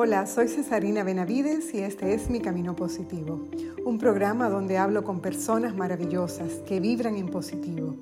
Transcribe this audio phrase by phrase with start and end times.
[0.00, 3.48] Hola, soy Cesarina Benavides y este es Mi Camino Positivo,
[3.84, 7.96] un programa donde hablo con personas maravillosas que vibran en positivo.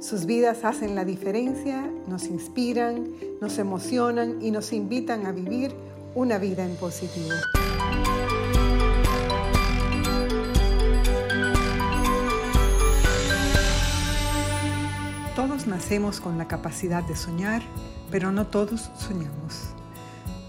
[0.00, 3.08] Sus vidas hacen la diferencia, nos inspiran,
[3.40, 5.74] nos emocionan y nos invitan a vivir
[6.14, 7.34] una vida en positivo.
[15.34, 17.62] Todos nacemos con la capacidad de soñar,
[18.12, 19.74] pero no todos soñamos.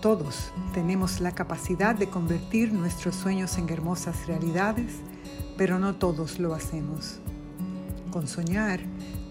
[0.03, 4.95] Todos tenemos la capacidad de convertir nuestros sueños en hermosas realidades,
[5.55, 7.21] pero no todos lo hacemos.
[8.11, 8.81] Con soñar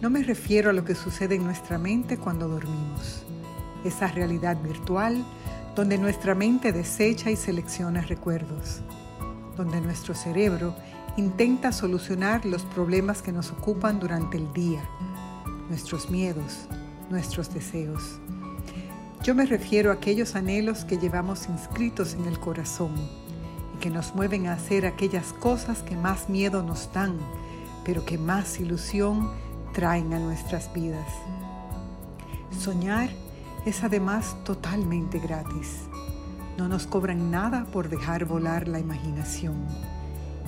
[0.01, 3.23] no me refiero a lo que sucede en nuestra mente cuando dormimos,
[3.85, 5.23] esa realidad virtual
[5.77, 8.81] donde nuestra mente desecha y selecciona recuerdos,
[9.59, 10.75] donde nuestro cerebro
[11.19, 14.83] intenta solucionar los problemas que nos ocupan durante el día,
[15.69, 16.67] nuestros miedos,
[17.11, 18.19] nuestros deseos.
[19.23, 22.93] Yo me refiero a aquellos anhelos que llevamos inscritos en el corazón
[23.73, 27.17] y que nos mueven a hacer aquellas cosas que más miedo nos dan,
[27.85, 29.31] pero que más ilusión
[29.73, 31.07] traen a nuestras vidas.
[32.59, 33.11] Soñar
[33.65, 35.83] es además totalmente gratis.
[36.59, 39.55] No nos cobran nada por dejar volar la imaginación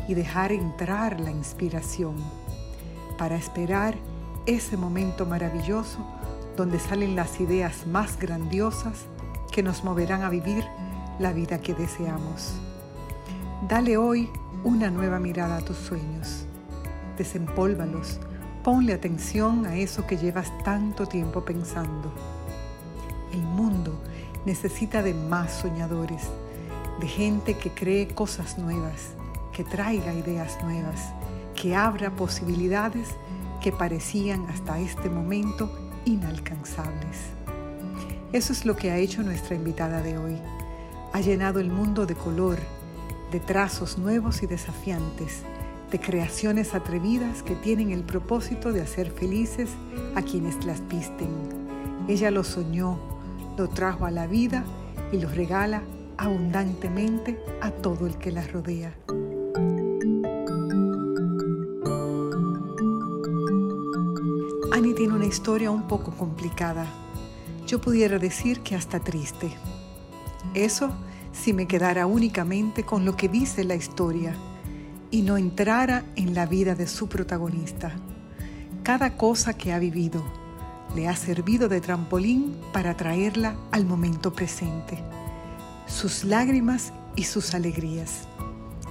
[0.09, 2.17] y dejar entrar la inspiración
[3.19, 3.95] para esperar
[4.47, 6.05] ese momento maravilloso
[6.57, 9.07] donde salen las ideas más grandiosas
[9.53, 10.65] que nos moverán a vivir
[11.19, 12.53] la vida que deseamos.
[13.69, 14.31] Dale hoy
[14.65, 16.47] una nueva mirada a tus sueños.
[17.17, 18.19] Desempólvalos.
[18.63, 22.13] Ponle atención a eso que llevas tanto tiempo pensando.
[23.33, 24.01] El mundo
[24.47, 26.23] necesita de más soñadores,
[27.01, 29.11] de gente que cree cosas nuevas,
[29.53, 31.13] que traiga ideas nuevas,
[31.55, 33.09] que abra posibilidades
[33.61, 35.71] que parecían hasta este momento
[36.05, 37.19] inalcanzables.
[38.33, 40.37] Eso es lo que ha hecho nuestra invitada de hoy.
[41.13, 42.59] Ha llenado el mundo de color,
[43.31, 45.43] de trazos nuevos y desafiantes,
[45.91, 49.71] de creaciones atrevidas que tienen el propósito de hacer felices
[50.17, 51.29] a quienes las visten.
[52.09, 52.99] Ella lo soñó,
[53.57, 54.65] lo trajo a la vida
[55.13, 55.83] y lo regala
[56.17, 58.93] abundantemente a todo el que la rodea.
[64.97, 66.87] Tiene una historia un poco complicada.
[67.67, 69.51] Yo pudiera decir que hasta triste.
[70.55, 70.93] Eso
[71.33, 74.37] si me quedara únicamente con lo que dice la historia
[75.11, 77.91] y no entrara en la vida de su protagonista.
[78.85, 80.23] Cada cosa que ha vivido
[80.95, 85.03] le ha servido de trampolín para traerla al momento presente.
[85.89, 88.29] Sus lágrimas y sus alegrías,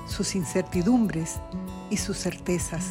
[0.06, 1.40] sus incertidumbres
[1.90, 2.88] y sus certezas,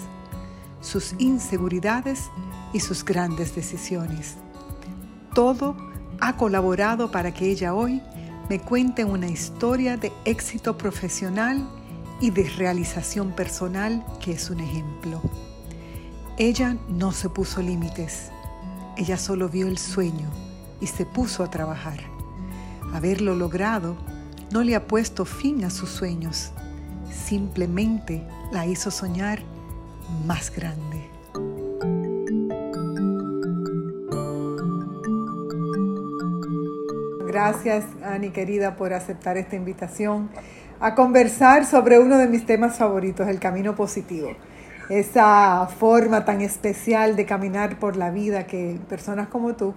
[0.81, 2.31] sus inseguridades
[2.73, 4.37] y sus grandes decisiones.
[5.35, 5.77] Todo
[6.21, 8.03] ha colaborado para que ella hoy
[8.49, 11.67] me cuente una historia de éxito profesional
[12.21, 15.21] y de realización personal que es un ejemplo.
[16.39, 18.31] Ella no se puso límites,
[18.97, 20.31] ella solo vio el sueño
[20.81, 22.01] y se puso a trabajar.
[22.93, 23.97] Haberlo logrado
[24.51, 26.53] no le ha puesto fin a sus sueños,
[27.11, 29.43] simplemente la hizo soñar
[30.27, 30.92] más grande.
[37.33, 40.29] Gracias, Ani querida, por aceptar esta invitación
[40.81, 44.33] a conversar sobre uno de mis temas favoritos, el camino positivo.
[44.91, 49.73] Esa forma tan especial de caminar por la vida que personas como tú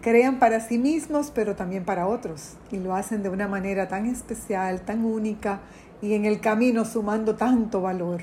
[0.00, 2.56] crean para sí mismos, pero también para otros.
[2.72, 5.60] Y lo hacen de una manera tan especial, tan única
[6.00, 8.22] y en el camino sumando tanto valor.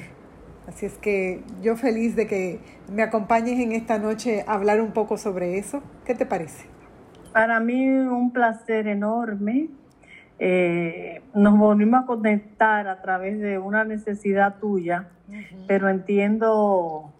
[0.67, 2.59] Así es que yo feliz de que
[2.91, 5.83] me acompañes en esta noche a hablar un poco sobre eso.
[6.03, 6.80] ¿Qué te parece?
[7.33, 9.69] Para mí un placer enorme.
[10.39, 15.07] Eh, nos volvimos a conectar a través de una necesidad tuya,
[15.67, 17.11] pero entiendo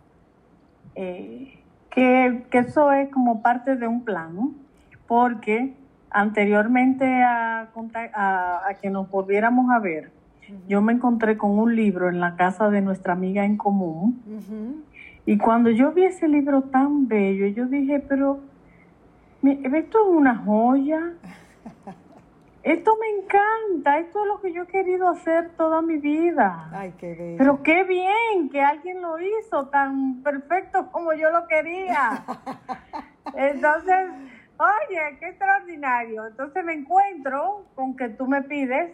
[0.96, 1.60] eh,
[1.92, 4.56] que, eso es como parte de un plan,
[5.08, 5.76] porque
[6.10, 7.70] anteriormente a,
[8.16, 10.10] a, que nos volviéramos a ver,
[10.68, 14.84] yo me encontré con un libro en la casa de nuestra amiga en común.
[15.28, 18.40] Y cuando yo vi ese libro tan bello, yo dije, pero
[19.44, 21.14] esto es una joya.
[22.64, 26.70] Esto me encanta, esto es lo que yo he querido hacer toda mi vida.
[26.72, 27.38] Ay, qué bello.
[27.40, 32.24] Pero qué bien que alguien lo hizo tan perfecto como yo lo quería.
[33.36, 34.12] Entonces,
[34.60, 36.28] oye, qué extraordinario.
[36.28, 38.92] Entonces me encuentro con que tú me pides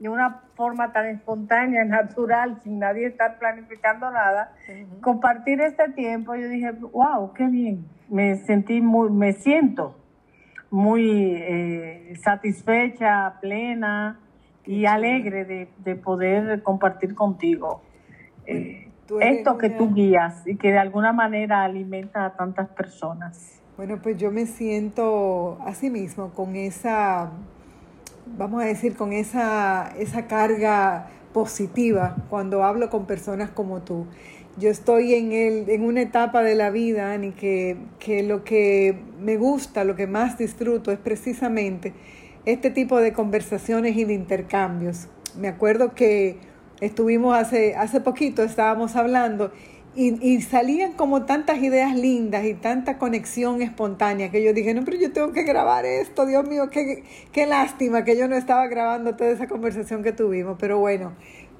[0.00, 4.52] de una forma tan espontánea, natural, sin nadie estar planificando nada,
[5.00, 9.96] compartir este tiempo, yo dije, wow, qué bien, me sentí muy, me siento
[10.70, 14.20] muy eh, satisfecha, plena
[14.64, 17.82] y alegre de, poder compartir contigo
[18.46, 18.88] eh,
[19.20, 23.60] esto que tú guías y que de alguna manera alimenta a tantas personas.
[23.76, 27.32] Bueno, pues yo me siento así mismo con esa,
[28.36, 34.06] vamos a decir, con esa, esa carga positiva cuando hablo con personas como tú.
[34.56, 38.98] Yo estoy en, el, en una etapa de la vida, Ani, que, que lo que
[39.20, 41.94] me gusta, lo que más disfruto es precisamente
[42.44, 45.08] este tipo de conversaciones y de intercambios.
[45.38, 46.38] Me acuerdo que
[46.80, 49.52] estuvimos hace, hace poquito, estábamos hablando
[49.94, 54.96] y, salían como tantas ideas lindas y tanta conexión espontánea que yo dije, no, pero
[54.96, 57.02] yo tengo que grabar esto, Dios mío, qué,
[57.32, 61.12] qué lástima que yo no estaba grabando toda esa conversación que tuvimos, pero bueno,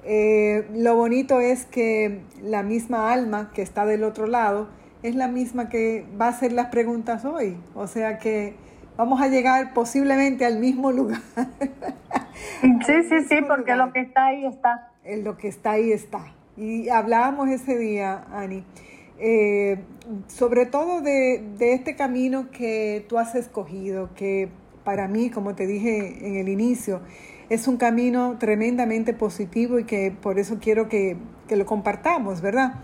[0.05, 4.69] eh, lo bonito es que la misma alma que está del otro lado
[5.03, 8.55] es la misma que va a hacer las preguntas hoy, o sea que
[8.95, 11.21] vamos a llegar posiblemente al mismo lugar.
[12.85, 14.91] sí, sí, sí, porque lo que está ahí está.
[15.23, 16.33] lo que está ahí está.
[16.61, 18.63] Y hablábamos ese día, Ani,
[19.17, 19.79] eh,
[20.27, 24.47] sobre todo de, este camino que tú has escogido, que
[24.83, 27.01] para mí, como te dije en el inicio,
[27.49, 31.17] es un camino tremendamente positivo y que por eso quiero que,
[31.49, 32.75] lo compartamos, ¿verdad?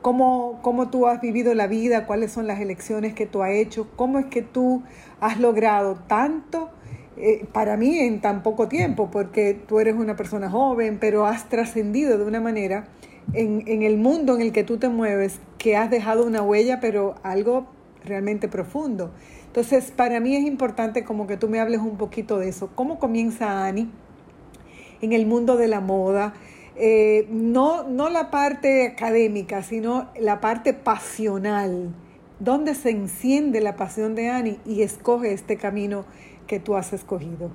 [0.00, 3.86] Cómo, cómo, tú has vivido la vida, cuáles son las elecciones que tú has hecho,
[3.96, 4.82] cómo es que tú
[5.20, 6.70] has logrado tanto
[7.18, 11.50] eh, para mí en tan poco tiempo, porque tú eres una persona joven, pero has
[11.50, 12.88] trascendido de una manera
[13.32, 16.80] en, en, el mundo en el que tú te mueves, que has dejado una huella,
[16.80, 17.66] pero algo
[18.04, 19.10] realmente profundo.
[19.46, 22.70] Entonces, para mí es importante como que tú me hables un poquito de eso.
[22.74, 23.90] ¿Cómo comienza Ani
[25.00, 26.34] en el mundo de la moda?
[26.76, 31.94] Eh, no, no la parte académica, sino la parte pasional.
[32.38, 36.04] ¿Dónde se enciende la pasión de Ani y escoge este camino
[36.46, 37.50] que tú has escogido?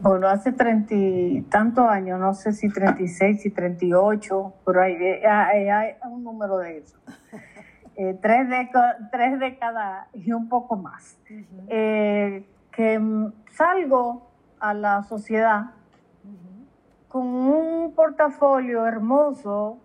[0.00, 5.26] Bueno, hace treinta y tantos años, no sé si 36, si 38, pero hay, eh,
[5.26, 6.98] hay, hay un número de eso.
[8.00, 8.46] Eh, tres,
[9.10, 11.18] tres décadas y un poco más.
[11.66, 13.00] Eh, que
[13.50, 14.30] salgo
[14.60, 15.72] a la sociedad
[17.08, 19.80] con un portafolio hermoso,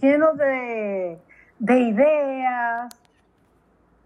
[0.00, 1.18] lleno de,
[1.58, 2.94] de ideas,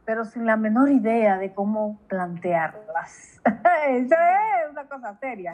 [0.04, 3.40] pero sin la menor idea de cómo plantearlas.
[3.88, 5.52] Eso es una cosa seria.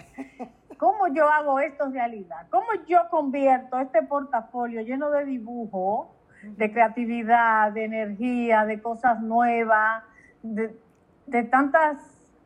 [0.78, 2.46] ¿Cómo yo hago esto realidad?
[2.50, 10.04] ¿Cómo yo convierto este portafolio lleno de dibujo, de creatividad, de energía, de cosas nuevas,
[10.42, 11.98] de, tantas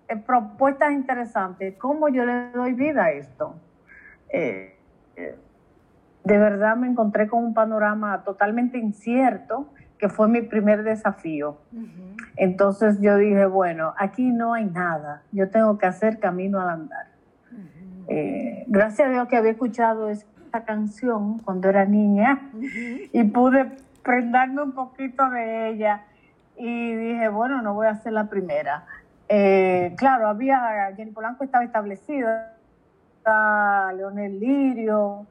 [0.08, 1.76] eh, propuestas interesantes?
[1.76, 3.54] ¿Cómo yo le doy vida a esto?
[4.30, 4.78] Eh,
[5.16, 5.36] eh,
[6.24, 9.68] de verdad me encontré con un panorama totalmente incierto
[10.02, 11.58] que fue mi primer desafío.
[12.34, 17.06] Entonces yo dije, bueno, aquí no hay nada, yo tengo que hacer camino al andar.
[18.08, 22.50] Eh, gracias a Dios que había escuchado esta canción cuando era niña
[23.12, 26.02] y pude prendarme un poquito de ella
[26.56, 28.86] y dije, bueno, no voy a ser la primera.
[29.28, 32.56] Eh, claro, había, Jenny Polanco estaba establecida,
[33.94, 35.28] Leonel Lirio,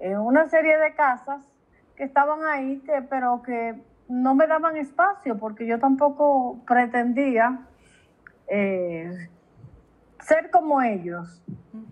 [0.00, 1.42] eh, una serie de casas
[1.96, 3.74] que estaban ahí, que, pero que
[4.08, 7.66] no me daban espacio porque yo tampoco pretendía
[8.48, 9.28] eh,
[10.20, 11.42] ser como ellos,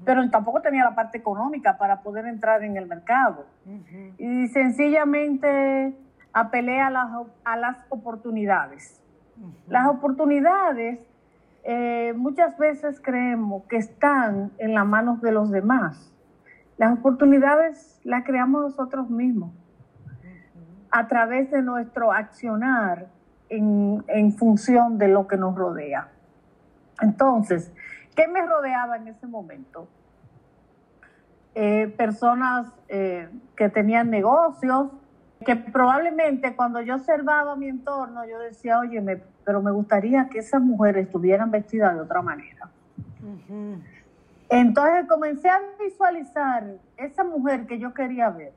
[0.04, 3.46] pero tampoco tenía la parte económica para poder entrar en el mercado.
[4.18, 5.94] Y sencillamente
[6.32, 7.10] apelé a las,
[7.44, 9.00] a las oportunidades.
[9.68, 11.00] Las oportunidades
[11.64, 16.12] eh, muchas veces creemos que están en las manos de los demás.
[16.76, 19.52] Las oportunidades las creamos nosotros mismos
[20.94, 23.08] a través de nuestro accionar
[23.48, 26.06] en, función de lo que nos rodea.
[27.00, 27.72] Entonces,
[28.14, 29.88] ¿qué me rodeaba en ese momento?
[31.56, 34.92] Eh, personas eh, que tenían negocios,
[35.44, 40.62] que probablemente cuando yo observaba mi entorno, yo decía, oye, pero me gustaría que esas
[40.62, 42.68] mujeres estuvieran vestidas de otra manera.
[44.48, 48.52] Entonces comencé a visualizar esa mujer que yo quería ver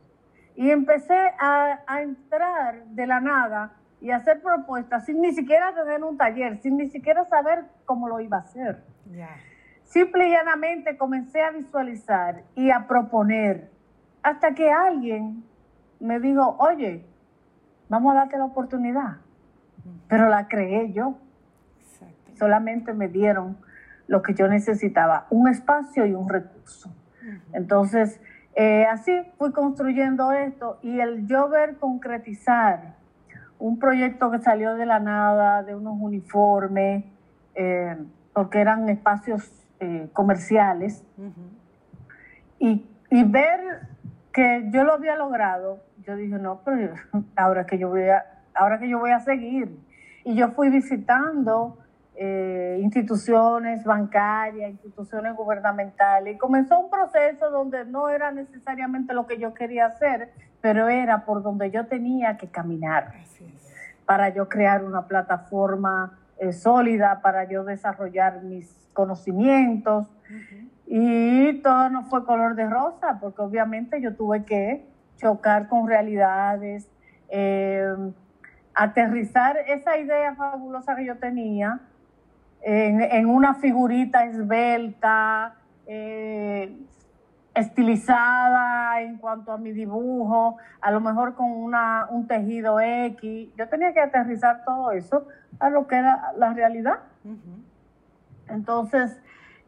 [0.57, 6.03] y empecé a, entrar de la nada y a hacer propuestas sin ni siquiera tener
[6.03, 8.83] un taller, sin ni siquiera saber cómo lo iba a hacer.
[9.83, 13.69] Simple y llanamente comencé a visualizar y a proponer
[14.23, 15.43] hasta que alguien
[15.99, 17.05] me dijo, oye,
[17.87, 19.17] vamos a darte la oportunidad.
[20.07, 21.19] Pero la creé yo.
[22.33, 23.57] Solamente me dieron
[24.07, 26.91] lo que yo necesitaba, un espacio y un recurso.
[27.53, 28.19] Entonces,
[28.59, 32.95] eh, así fui construyendo esto y el yo ver concretizar
[33.59, 37.05] un proyecto que salió de la nada, de unos uniformes,
[37.53, 37.95] eh,
[38.33, 39.47] porque eran espacios
[39.79, 41.05] eh, comerciales.
[42.57, 43.59] y, y, ver
[44.33, 46.95] que yo lo había logrado, yo dije, no, pero
[47.35, 49.77] ahora que yo voy a, ahora que yo voy a seguir.
[50.23, 51.77] Y yo fui visitando
[52.19, 59.37] eh, instituciones bancarias, instituciones gubernamentales, y comenzó un proceso donde no era necesariamente lo que
[59.37, 63.13] yo quería hacer, pero era por donde yo tenía que caminar
[64.05, 70.07] para yo crear una plataforma eh, sólida, para yo desarrollar mis conocimientos.
[70.87, 76.89] Y todo no fue color de rosa, porque obviamente yo tuve que chocar con realidades,
[77.29, 77.93] eh,
[78.73, 81.81] aterrizar esa idea fabulosa que yo tenía
[82.61, 86.75] en, una figurita esbelta, eh,
[87.55, 93.49] estilizada en cuanto a mi dibujo, a lo mejor con una, un tejido X.
[93.55, 95.27] Yo tenía que aterrizar todo eso
[95.59, 96.99] a lo que era la realidad.
[98.47, 99.19] Entonces,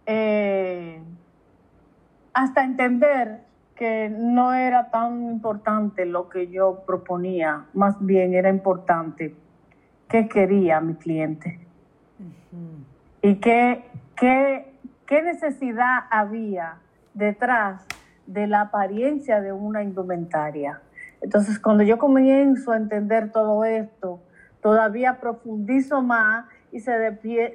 [0.06, 1.02] eh,
[2.34, 3.42] hasta entender
[3.76, 9.36] que no era tan importante lo que yo proponía, más bien era importante
[10.10, 11.69] qué quería mi cliente
[13.22, 13.86] y qué,
[14.16, 14.74] qué,
[15.06, 16.78] qué necesidad había
[17.14, 17.86] detrás
[18.28, 20.82] de la apariencia de una indumentaria.
[21.22, 24.22] Entonces, cuando yo comienzo a entender todo esto,
[24.62, 26.92] todavía profundizo más y se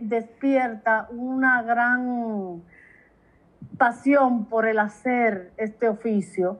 [0.00, 2.62] despierta una gran
[3.78, 6.58] pasión por el hacer este oficio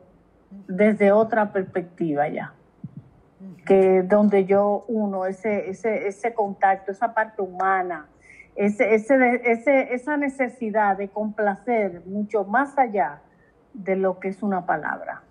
[0.68, 2.52] desde otra perspectiva ya.
[3.66, 8.08] Que donde yo uno, ese, ese, ese contacto, esa parte humana,
[8.56, 13.22] ese, ese, esa necesidad de complacer mucho más allá
[13.72, 15.22] de lo que es una palabra.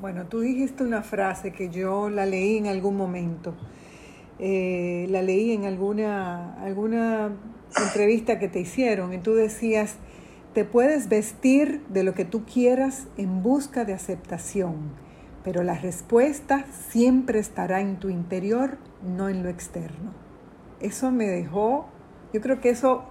[0.00, 3.54] Bueno, tú dijiste una frase que yo la leí en algún momento.
[4.38, 7.32] Eh, la leí en alguna, alguna
[7.76, 9.98] entrevista que te hicieron y tú decías,
[10.54, 14.92] te puedes vestir de lo que tú quieras en busca de aceptación,
[15.44, 20.20] pero la respuesta siempre estará en tu interior, no en lo externo
[20.80, 21.86] eso me dejó,
[22.32, 23.04] yo creo que eso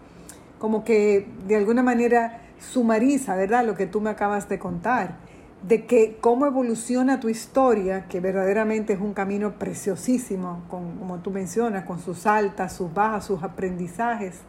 [0.58, 3.66] como que de alguna manera sumariza, ¿verdad?
[3.66, 5.18] Lo que tú me acabas de contar,
[5.66, 11.86] de que cómo evoluciona tu historia, que verdaderamente es un camino preciosísimo, como tú mencionas,
[11.86, 14.42] con sus altas, sus bajas, sus aprendizajes,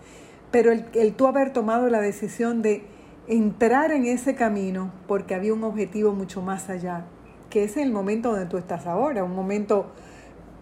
[0.51, 2.85] pero el tú haber tomado la decisión de
[3.29, 7.05] entrar en ese camino porque había un objetivo mucho más allá,
[7.51, 9.87] que es el momento donde tú estás ahora, un momento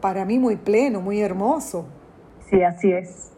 [0.00, 1.86] para mí muy pleno, muy hermoso,
[2.50, 3.30] Sí, así es.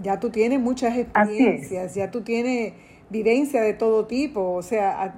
[0.00, 2.74] Ya tú tienes muchas experiencias, ya tú tienes
[3.08, 5.14] vivencia de todo tipo, o sea,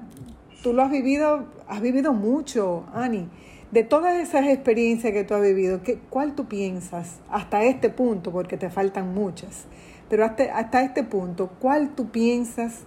[0.63, 3.29] tú lo has vivido, has vivido mucho, Ani.
[3.73, 8.31] De todas esas experiencias que tú has vivido, ¿qué, ¿cuál tú piensas hasta este punto?
[8.31, 9.65] Porque te faltan muchas,
[10.09, 12.85] pero hasta, hasta este punto, ¿cuál tú piensas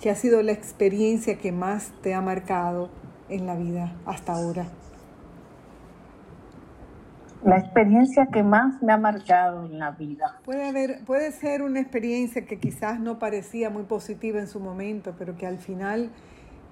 [0.00, 2.90] que ha sido la experiencia que más te ha marcado
[3.28, 4.66] en la vida hasta ahora?
[7.44, 10.40] la experiencia que más me ha marcado en la vida.
[10.44, 15.14] Puede, haber, puede ser una experiencia que quizás no parecía muy positiva en su momento,
[15.18, 16.10] pero que al final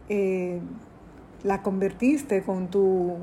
[0.08, 0.60] eh,
[1.42, 3.18] la convertiste con tu,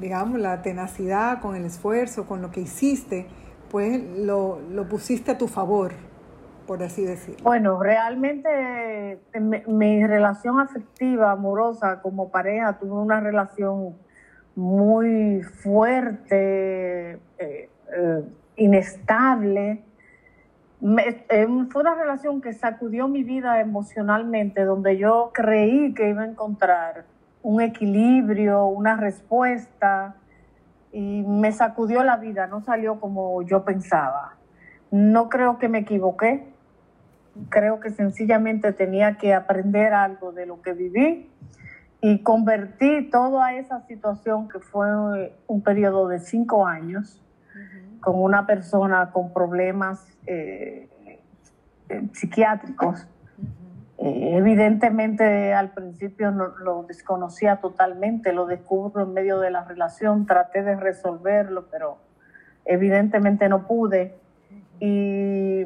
[0.00, 3.26] digamos, la tenacidad, con el esfuerzo, con lo que hiciste,
[3.70, 5.92] pues lo, lo pusiste a tu favor,
[6.66, 7.42] por así decirlo.
[7.42, 13.94] Bueno, realmente mi, mi relación afectiva, amorosa, como pareja, tuve una relación
[14.56, 18.22] muy fuerte, eh, eh,
[18.56, 19.82] inestable.
[21.28, 26.26] Eh, fue una relación que sacudió mi vida emocionalmente, donde yo creí que iba a
[26.26, 27.04] encontrar
[27.42, 30.16] un equilibrio, una respuesta,
[30.92, 34.36] y me sacudió la vida, no salió como yo pensaba.
[34.90, 36.53] No creo que me equivoqué,
[37.48, 41.30] creo que sencillamente tenía que aprender algo de lo que viví
[42.00, 44.86] y convertí toda esa situación que fue
[45.46, 47.22] un periodo de cinco años
[48.00, 50.88] con una persona con problemas eh,
[51.88, 53.08] eh, psiquiátricos.
[53.96, 60.62] Eh, evidentemente al principio lo desconocía totalmente, lo descubro en medio de la relación, traté
[60.62, 61.96] de resolverlo, pero
[62.66, 64.14] evidentemente no pude.
[64.78, 65.64] Y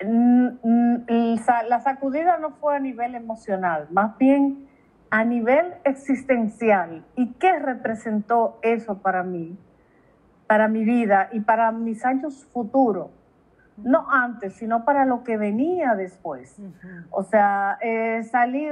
[0.00, 4.68] la sacudida no fue a nivel emocional, más bien
[5.10, 7.04] a nivel existencial.
[7.16, 9.58] ¿Y qué representó eso para mí,
[10.46, 13.10] para mi vida y para mis años futuros?
[13.76, 16.60] No antes, sino para lo que venía después.
[17.10, 18.68] O sea, eh, salí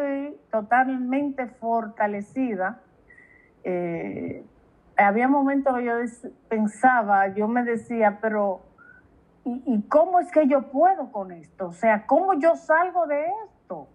[0.50, 2.80] totalmente fortalecida.
[3.62, 4.44] Eh,
[4.96, 5.92] había momentos que yo
[6.48, 8.65] pensaba, yo me decía, pero
[9.46, 11.68] ¿y, cómo es que yo puedo con esto?
[11.68, 13.88] O sea, ¿cómo yo salgo de esto?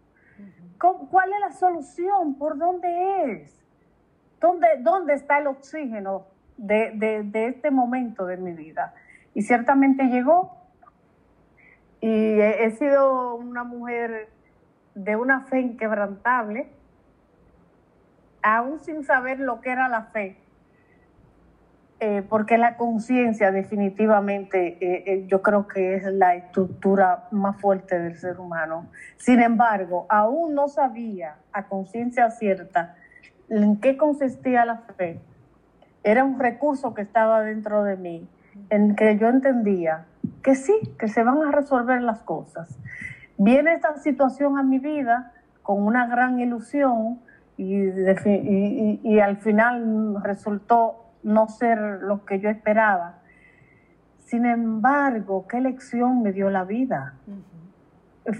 [0.80, 2.36] ¿Cuál es la solución?
[2.36, 3.62] ¿Por dónde es?
[4.40, 6.26] ¿Dónde, dónde está el oxígeno
[6.58, 6.92] de,
[7.26, 8.96] de este momento de mi vida?
[9.34, 10.58] Y ciertamente llegó.
[12.00, 14.30] Y he sido una mujer
[14.96, 16.72] de una fe inquebrantable,
[18.42, 20.38] aún sin saber lo que era la fe
[22.04, 28.00] eh, porque la conciencia definitivamente eh, eh, yo creo que es la estructura más fuerte
[28.00, 28.88] del ser humano.
[29.18, 32.96] Sin embargo, aún no sabía a conciencia cierta
[33.50, 35.20] en qué consistía la fe.
[36.04, 38.28] Era un recurso que estaba dentro de mí,
[38.72, 40.08] en que yo entendía
[40.42, 42.80] que sí, que se van a resolver las cosas.
[43.38, 47.20] Viene esta situación a mi vida con una gran ilusión
[47.58, 53.20] y, y al final resultó no ser lo que yo esperaba.
[54.18, 57.16] Sin embargo, qué lección me dio la vida.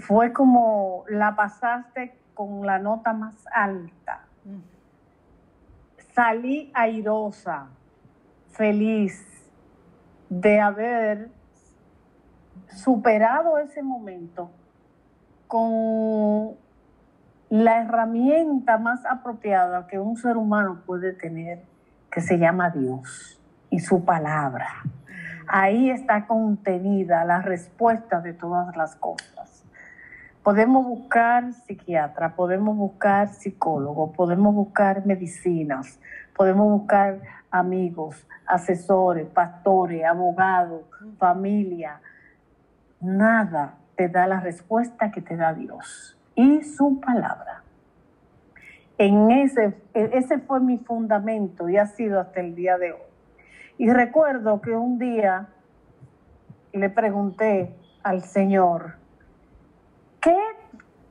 [0.06, 4.26] Fue como la pasaste con la nota más alta.
[6.14, 7.68] Salí airosa,
[8.50, 9.50] feliz
[10.28, 11.30] de haber
[12.68, 14.50] superado ese momento
[15.46, 16.56] con
[17.50, 21.62] la herramienta más apropiada que un ser humano puede tener
[22.12, 23.40] que se llama Dios
[23.70, 24.68] y su palabra.
[25.48, 29.64] Ahí está contenida la respuesta de todas las cosas.
[30.42, 35.98] Podemos buscar psiquiatra, podemos buscar psicólogo, podemos buscar medicinas,
[36.36, 40.82] podemos buscar amigos, asesores, pastores, abogados,
[41.18, 42.00] familia.
[43.00, 47.61] Nada te da la respuesta que te da Dios y su palabra
[48.98, 53.00] en ese, ese fue mi fundamento y ha sido hasta el día de hoy.
[53.78, 55.48] Y recuerdo que un día
[56.72, 58.96] le pregunté al Señor,
[60.20, 60.36] ¿qué,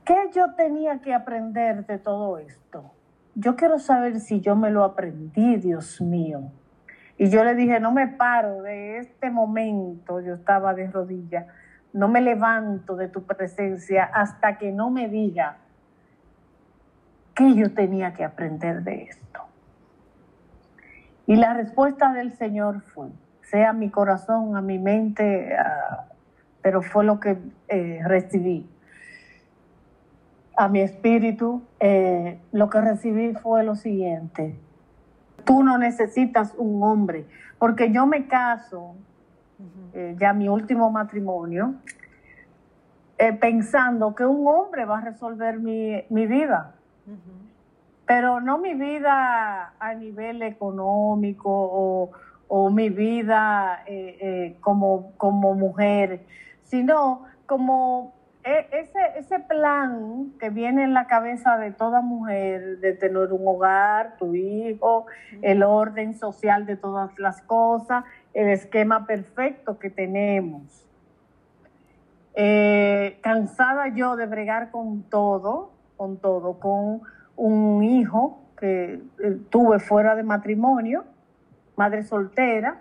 [0.04, 2.92] ¿qué yo tenía que aprender de todo esto?
[3.34, 6.52] Yo quiero saber si yo me lo aprendí, Dios mío.
[7.18, 11.46] Y yo le dije, no me paro de este momento, yo estaba de rodillas,
[11.92, 15.58] no me levanto de tu presencia hasta que no me diga
[17.34, 19.40] ¿Qué yo tenía que aprender de esto?
[21.26, 23.08] Y la respuesta del Señor fue,
[23.42, 25.56] sea mi corazón, a mi mente,
[26.60, 28.68] pero fue lo que eh, recibí.
[30.56, 34.58] A mi espíritu, eh, lo que recibí fue lo siguiente.
[35.44, 37.26] Tú no necesitas un hombre,
[37.58, 38.94] porque yo me caso,
[39.94, 41.76] eh, ya mi último matrimonio,
[43.40, 46.74] pensando que un hombre va a resolver mi, mi vida.
[48.06, 52.10] Pero no mi vida a nivel económico
[52.48, 56.20] o, mi vida eh, eh, como, como mujer,
[56.64, 58.12] sino como
[58.44, 63.46] e, ese, ese plan que viene en la cabeza de toda mujer de tener un
[63.46, 65.06] hogar, tu hijo,
[65.42, 70.86] el orden social de todas las cosas, el esquema perfecto que tenemos.
[72.34, 75.70] Eh, cansada yo de bregar con todo,
[76.02, 77.02] con todo, con
[77.36, 81.04] un hijo que eh, tuve fuera de matrimonio,
[81.76, 82.80] madre soltera,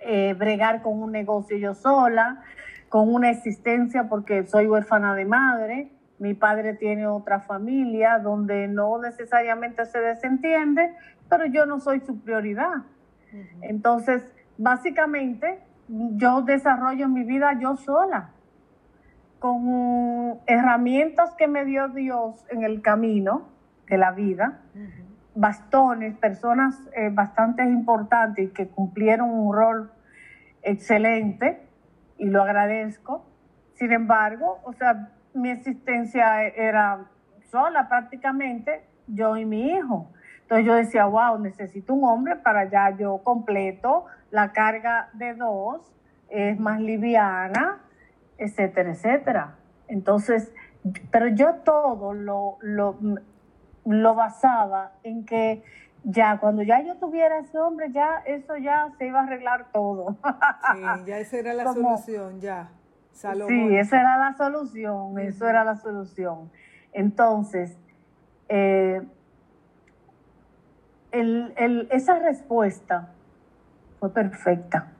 [0.00, 2.42] eh, bregar con un negocio yo sola,
[2.88, 9.00] con una existencia porque soy huérfana de madre, mi padre tiene otra familia donde no
[9.00, 10.92] necesariamente se desentiende,
[11.28, 12.82] pero yo no soy su prioridad.
[13.60, 18.30] Entonces, básicamente, yo desarrollo mi vida yo sola
[19.38, 23.48] con herramientas que me dio Dios en el camino
[23.88, 24.60] de la vida,
[25.34, 29.92] bastones, personas eh, bastante importantes que cumplieron un rol
[30.62, 31.60] excelente
[32.18, 33.26] y lo agradezco.
[33.74, 37.06] Sin embargo, o sea, mi existencia era
[37.50, 40.10] sola prácticamente, yo y mi hijo.
[40.42, 45.92] Entonces yo decía, wow, necesito un hombre para ya yo completo la carga de dos,
[46.28, 47.80] es más liviana,
[48.38, 49.54] etcétera, etcétera.
[49.88, 50.52] Entonces,
[51.10, 52.96] pero yo todo lo, lo,
[53.84, 55.62] lo basaba en que
[56.04, 60.16] ya cuando ya yo tuviera ese hombre, ya eso ya se iba a arreglar todo.
[60.74, 62.70] Sí, ya esa era la solución, ya.
[63.12, 66.50] Sí, esa era la solución, eso era la solución.
[66.92, 67.76] Entonces,
[68.48, 69.02] eh,
[71.90, 73.08] esa respuesta
[73.98, 74.92] fue perfecta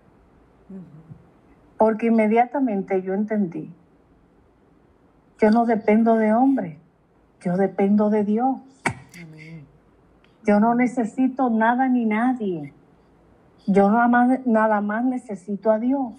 [1.76, 3.72] porque inmediatamente yo entendí,
[5.38, 6.78] yo no dependo de hombre,
[7.42, 8.56] yo dependo de Dios.
[10.44, 12.72] Yo no necesito nada ni nadie.
[13.66, 16.14] Yo nada más, nada más necesito a Dios.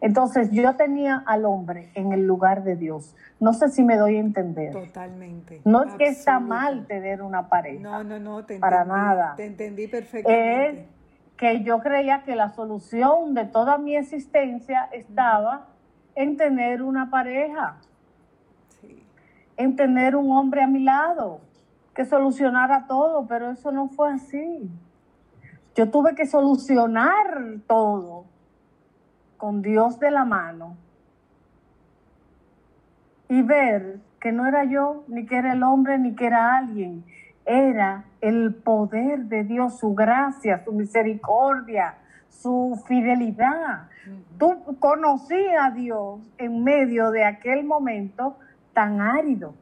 [0.00, 3.16] Entonces yo tenía al hombre en el lugar de Dios.
[3.40, 4.72] No sé si me doy a entender.
[4.72, 5.62] Totalmente.
[5.64, 7.80] No es que está mal tener una pareja.
[7.80, 9.34] No, no, no, te para nada.
[9.36, 10.80] Te entendí perfectamente.
[10.80, 10.86] Es
[11.38, 15.68] que yo creía que la solución de toda mi existencia estaba
[16.16, 17.76] en tener una pareja,
[18.80, 19.02] sí.
[19.56, 21.40] en tener un hombre a mi lado
[21.94, 24.68] que solucionara todo, pero eso no fue así.
[25.76, 28.24] Yo tuve que solucionar todo
[29.36, 30.76] con Dios de la mano
[33.28, 37.04] y ver que no era yo, ni que era el hombre, ni que era alguien.
[37.50, 41.94] Era el poder de Dios, su gracia, su misericordia,
[42.28, 43.88] su fidelidad.
[44.38, 48.36] Tú conocí a Dios en medio de aquel momento
[48.74, 49.54] tan árido.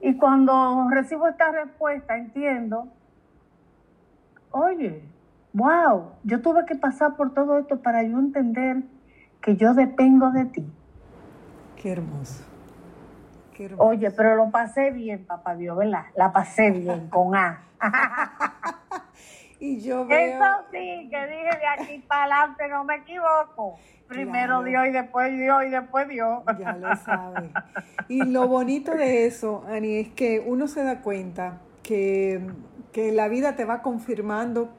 [0.00, 2.88] Y cuando recibo esta respuesta, entiendo,
[4.50, 5.02] oye,
[5.52, 8.82] wow, yo tuve que pasar por todo esto para yo entender
[9.42, 10.66] que yo dependo de ti.
[11.76, 12.57] Qué hermoso.
[13.78, 16.06] Oye, pero lo pasé bien, papá Dios, ¿verdad?
[16.16, 17.62] La pasé bien con A.
[19.60, 20.36] y yo veo...
[20.36, 23.78] Eso sí, que dije de aquí para adelante, no me equivoco.
[24.06, 26.42] Primero Dios y después Dios y después Dios.
[26.58, 27.50] Ya lo sabe.
[28.08, 32.40] Y lo bonito de eso, Ani, es que uno se da cuenta que,
[32.92, 34.70] que la vida te va confirmando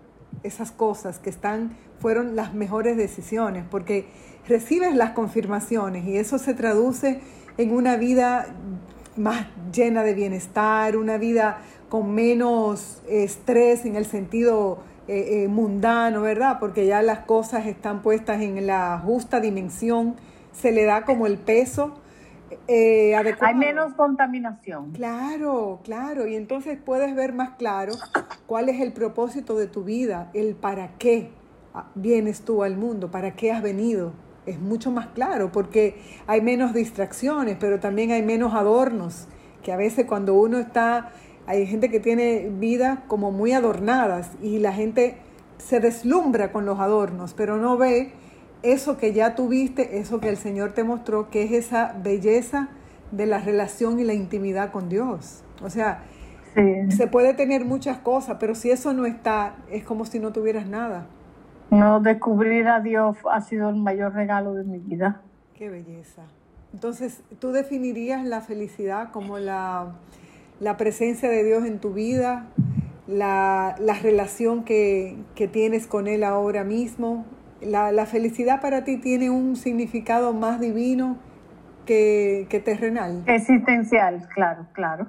[0.41, 4.07] esas cosas que están, fueron las mejores decisiones, porque
[4.47, 7.21] recibes las confirmaciones y eso se traduce
[7.59, 8.47] en una vida
[9.17, 11.57] más llena de bienestar, una vida
[11.89, 16.57] con menos estrés en el sentido eh, eh, mundano, ¿verdad?
[16.61, 20.15] Porque ya las cosas están puestas en la justa dimensión,
[20.53, 21.95] se le da como el peso
[22.69, 23.53] eh, adecuado.
[23.53, 24.93] Hay menos contaminación.
[24.93, 27.91] Claro, claro, y entonces puedes ver más claro
[28.47, 31.29] cuál es el propósito de tu vida, el para qué
[31.93, 34.13] vienes tú al mundo, para qué has venido
[34.49, 39.27] es mucho más claro porque hay menos distracciones, pero también hay menos adornos,
[39.63, 41.11] que a veces cuando uno está,
[41.45, 45.17] hay gente que tiene vidas como muy adornadas y la gente
[45.57, 48.13] se deslumbra con los adornos, pero no ve
[48.63, 52.69] eso que ya tuviste, eso que el Señor te mostró, que es esa belleza
[53.11, 55.43] de la relación y la intimidad con Dios.
[55.61, 56.03] O sea,
[56.89, 60.67] se puede tener muchas cosas, pero si eso no está, es como si no tuvieras
[60.67, 61.07] nada.
[61.71, 65.21] No, descubrir a Dios ha sido el mayor regalo de mi vida.
[65.53, 66.23] Qué belleza.
[66.73, 69.93] Entonces, ¿tú definirías la felicidad como la,
[70.77, 72.45] presencia de Dios en tu vida,
[73.07, 75.17] la, relación que,
[75.51, 77.25] tienes con Él ahora mismo?
[77.61, 81.17] La, felicidad para ti tiene un significado más divino
[81.85, 83.23] que, que terrenal.
[83.25, 85.07] Existencial, claro, claro.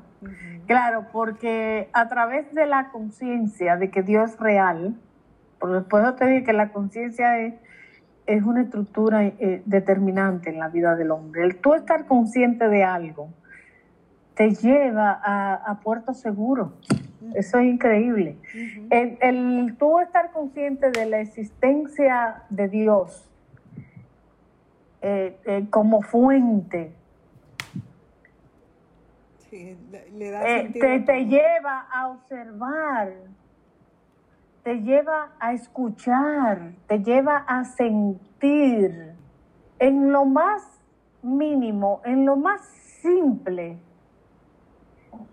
[0.67, 4.95] Claro, porque a través de la conciencia de que Dios es real,
[5.61, 7.55] por después te dije que la conciencia es,
[8.27, 11.45] es una estructura eh, determinante en la vida del hombre.
[11.45, 13.29] El tú estar consciente de algo
[14.35, 16.73] te lleva a, puerto seguro.
[17.35, 18.39] Eso es increíble.
[18.89, 23.29] el, tú estar consciente de la existencia de Dios
[25.03, 26.93] eh, eh, como fuente
[29.51, 33.13] te, te lleva a observar
[34.63, 39.15] te lleva a escuchar, te lleva a sentir
[39.79, 40.63] en lo más
[41.23, 42.61] mínimo, en lo más
[43.01, 43.79] simple,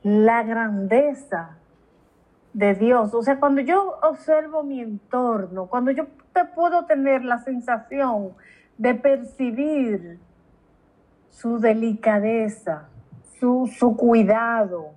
[0.04, 1.58] la grandeza
[2.54, 3.13] de Dios.
[3.13, 8.34] O sea, cuando yo observo mi entorno, cuando yo te puedo tener la sensación
[8.78, 10.20] de percibir
[11.30, 12.90] su delicadeza,
[13.40, 14.92] su, su cuidado,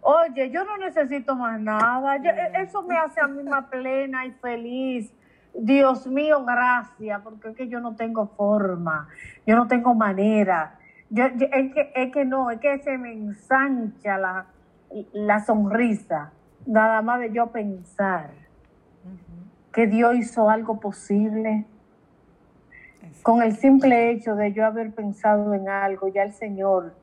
[0.00, 2.16] Oye, yo no necesito más nada.
[2.16, 5.12] E, eso me hace a mí más plena y feliz.
[5.54, 9.08] Dios mío, gracias, porque es que yo no tengo forma,
[9.46, 10.78] yo no tengo manera.
[11.10, 14.46] Yo, es, que, es que no, es que se me ensancha la,
[15.12, 16.32] la sonrisa,
[16.66, 18.30] nada más de yo pensar
[19.72, 21.64] que Dios hizo algo posible.
[23.22, 26.94] Con el simple hecho de yo haber pensado en algo, ya el Señor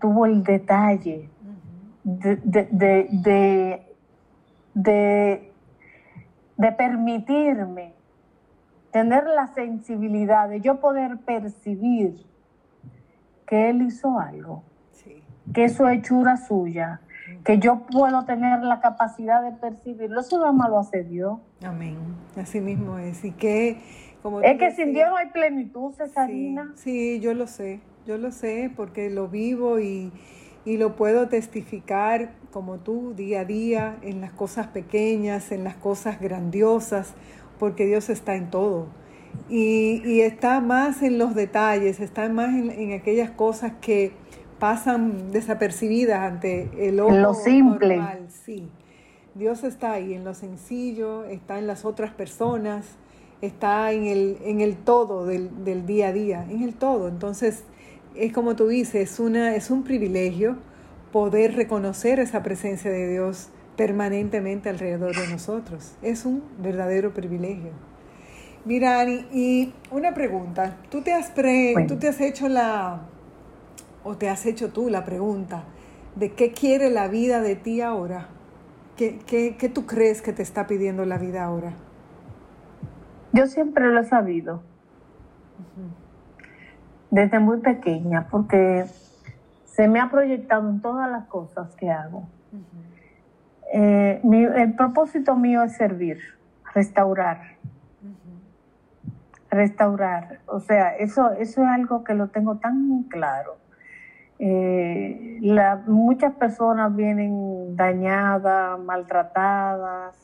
[0.00, 1.28] tuvo el detalle
[2.06, 2.36] de,
[4.74, 5.42] de,
[6.56, 7.94] de, permitirme
[8.92, 12.24] tener la sensibilidad de yo poder percibir
[13.46, 14.62] que Él hizo algo,
[15.52, 17.00] que eso es hechura suya,
[17.44, 21.40] que yo puedo tener la capacidad de percibirlo, eso nada más lo hace Dios.
[21.64, 21.96] Amén,
[22.36, 23.24] así mismo es.
[23.24, 23.80] Y que,
[24.22, 26.72] como es que sin Dios no hay plenitud, Cesarina.
[26.76, 30.12] sí, yo lo sé, yo lo sé porque lo vivo y
[30.66, 35.76] y lo puedo testificar como tú día a día en las cosas pequeñas, en las
[35.76, 37.14] cosas grandiosas,
[37.58, 38.88] porque Dios está en todo.
[39.48, 44.12] Y, está más en los detalles, está más en, aquellas cosas que
[44.58, 47.14] pasan desapercibidas ante el ojo.
[47.14, 48.02] Lo simple.
[48.44, 48.68] sí.
[49.34, 52.86] Dios está ahí en lo sencillo, está en las otras personas,
[53.42, 57.06] está en el, en el todo del, del día a día, en el todo.
[57.06, 57.64] Entonces,
[58.18, 60.56] es como tú dices, es, una, es un privilegio
[61.12, 65.94] poder reconocer esa presencia de Dios permanentemente alrededor de nosotros.
[66.02, 67.72] Es un verdadero privilegio.
[68.64, 70.76] Mira, Ani, y una pregunta.
[70.90, 73.02] ¿Tú te has, ¿tú te has hecho la,
[74.02, 75.64] o te has hecho tú la pregunta
[76.16, 78.28] de qué quiere la vida de ti ahora?
[78.96, 81.74] ¿Qué, qué, tú crees que te está pidiendo la vida ahora?
[83.32, 84.62] Yo siempre lo he sabido
[87.10, 88.84] desde muy pequeña, porque
[89.64, 92.26] se me ha proyectado en todas las cosas que hago.
[93.72, 96.18] Eh, el propósito mío es servir,
[96.72, 97.56] restaurar.
[99.50, 100.40] Restaurar.
[100.46, 103.56] O sea, eso, eso es algo que lo tengo tan claro.
[104.38, 105.40] Eh,
[105.86, 110.14] muchas personas vienen dañadas, maltratadas,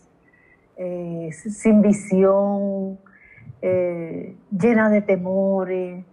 [0.77, 2.99] eh, sin visión,
[4.51, 6.05] llenas de temores.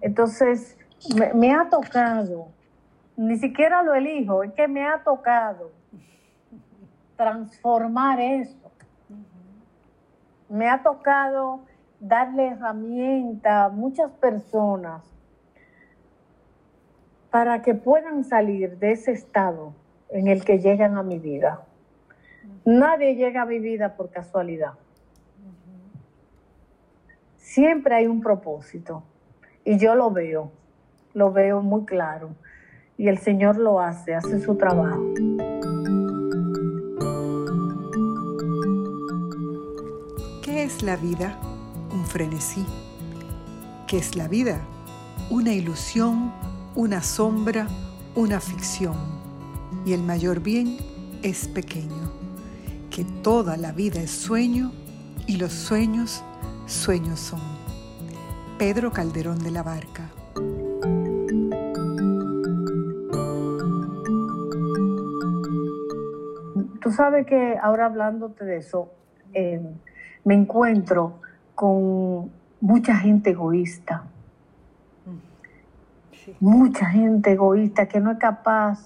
[0.00, 0.78] Entonces,
[1.34, 2.48] me, ha tocado,
[3.16, 5.70] ni siquiera lo elijo, es que me ha tocado
[7.16, 8.56] transformar eso.
[10.48, 11.60] Me ha tocado
[12.00, 15.02] darle herramienta a muchas personas
[17.30, 19.74] para que puedan salir de ese estado
[20.08, 21.62] en el que llegan a mi vida.
[22.64, 24.72] Nadie llega a mi vida por casualidad.
[27.36, 29.04] Siempre hay un propósito.
[29.64, 30.50] Y yo lo veo,
[31.12, 32.30] lo veo muy claro.
[32.96, 35.02] Y el Señor lo hace, hace su trabajo.
[40.42, 41.38] ¿Qué es la vida?
[41.92, 42.64] Un frenesí.
[43.86, 44.60] ¿Qué es la vida?
[45.30, 46.32] Una ilusión,
[46.74, 47.66] una sombra,
[48.14, 48.96] una ficción.
[49.84, 50.78] Y el mayor bien
[51.22, 52.12] es pequeño.
[52.90, 54.72] Que toda la vida es sueño
[55.26, 56.22] y los sueños,
[56.66, 57.59] sueños son.
[58.60, 60.02] Pedro Calderón de la Barca.
[66.82, 68.90] Tú sabes que ahora hablándote de eso,
[69.32, 69.62] eh,
[70.24, 71.22] me encuentro
[71.54, 74.04] con mucha gente egoísta.
[76.38, 78.78] Mucha gente egoísta que no es capaz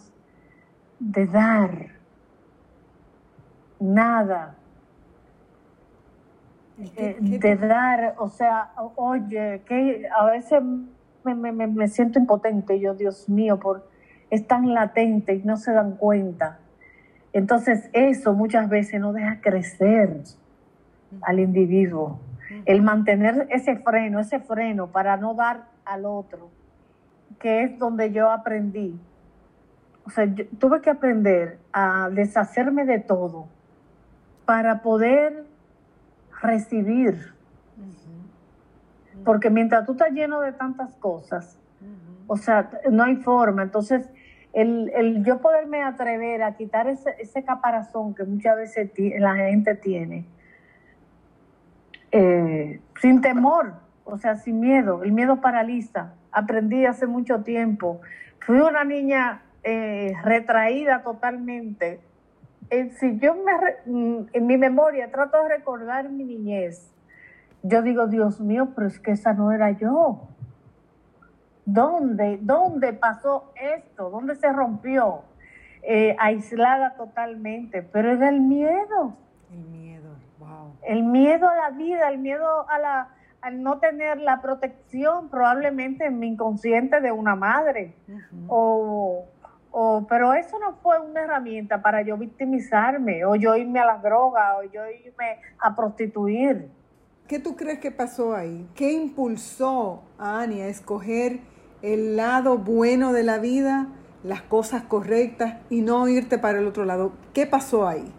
[1.01, 1.89] de dar
[3.81, 4.55] nada
[6.97, 10.61] eh, de dar, o sea, oye, que a veces
[11.25, 13.89] me, siento impotente, yo, Dios mío, por,
[14.31, 16.59] es tan latente y no se dan cuenta.
[17.33, 20.21] Entonces eso muchas veces no deja crecer
[21.23, 22.19] al individuo.
[22.67, 26.51] El mantener ese freno, ese freno para no dar al otro,
[27.39, 28.99] que es donde yo aprendí.
[30.07, 30.27] O sea,
[30.59, 33.47] tuve que aprender a deshacerme de todo
[34.45, 35.45] para poder
[36.41, 37.35] recibir.
[39.25, 41.59] Porque mientras tú estás lleno de tantas cosas,
[42.27, 43.63] o sea, no hay forma.
[43.63, 44.09] Entonces,
[44.53, 49.75] el, el, yo poderme atrever a quitar ese, ese caparazón que muchas veces la gente
[49.75, 50.27] tiene,
[52.13, 55.03] eh, sin temor, o sea, sin miedo.
[55.03, 56.15] El miedo paraliza.
[56.31, 58.01] Aprendí hace mucho tiempo.
[58.41, 62.01] Fui una niña eh, retraída totalmente
[62.71, 63.53] eh, si yo me,
[63.87, 66.91] mm, en mi memoria trato de recordar mi niñez,
[67.63, 70.29] yo digo, Dios mío, pero es que esa no era yo.
[71.65, 74.11] ¿Dónde, dónde pasó esto?
[74.11, 75.23] ¿Dónde se rompió?
[75.83, 79.17] Eh, aislada totalmente, pero era el miedo.
[79.51, 80.75] El miedo, wow.
[80.83, 83.09] El miedo a la vida, el miedo a la,
[83.41, 87.95] al no tener la protección probablemente en mi inconsciente de una madre
[88.49, 89.27] o
[90.09, 94.55] pero eso no fue una herramienta para yo victimizarme o yo irme a las drogas
[94.59, 96.69] o yo irme a prostituir.
[97.27, 98.69] ¿Qué tú crees que pasó ahí?
[98.75, 101.41] ¿Qué impulsó a Ani a escoger
[101.83, 103.89] el lado bueno de la vida,
[104.23, 107.13] las cosas correctas y no irte para el otro lado?
[107.33, 108.13] ¿Qué pasó ahí?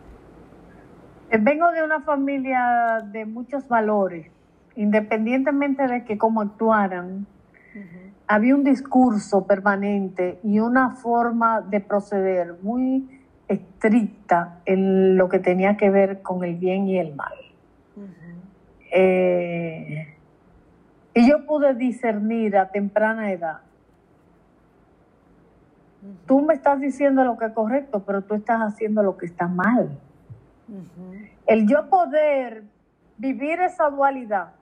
[1.29, 4.29] Eh, vengo de una familia de muchos valores,
[4.75, 7.27] independientemente de que cómo actuaran
[8.27, 15.77] había un discurso permanente y una forma de proceder muy estricta en lo que tenía
[15.77, 17.33] que ver con el bien y el mal.
[18.91, 20.15] Eh,
[21.13, 23.59] y yo pude discernir a temprana edad
[26.25, 29.47] Tú me estás diciendo lo que es correcto, pero tú estás haciendo lo que está
[29.47, 29.97] mal.
[31.45, 32.63] El yo poder
[33.17, 34.53] vivir esa dualidad,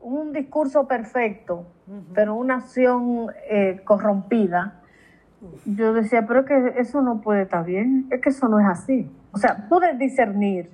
[0.00, 1.66] un discurso perfecto,
[2.14, 4.80] pero una acción eh, corrompida,
[5.64, 8.66] yo decía, pero es que eso no puede estar bien, es que eso no es
[8.66, 9.10] así.
[9.32, 10.70] O sea, pude discernir.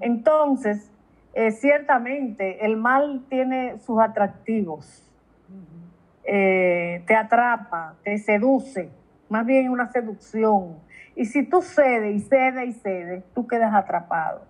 [0.00, 0.90] Entonces,
[1.34, 5.02] eh, ciertamente, el mal tiene sus atractivos.
[6.24, 8.90] Eh, te atrapa, te seduce,
[9.28, 10.78] más bien una seducción.
[11.14, 14.42] Y si tú cedes y cedes y cedes, tú quedas atrapado.